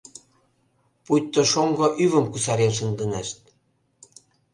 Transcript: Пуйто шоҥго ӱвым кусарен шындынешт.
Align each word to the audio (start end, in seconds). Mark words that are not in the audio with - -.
Пуйто 1.05 1.41
шоҥго 1.51 1.87
ӱвым 2.03 2.25
кусарен 2.33 2.73
шындынешт. 2.77 3.39